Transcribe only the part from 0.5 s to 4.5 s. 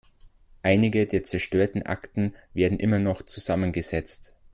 Einige der zerstörten Akten werden immer noch zusammengesetzt.